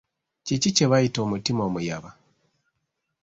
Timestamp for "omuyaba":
1.67-2.09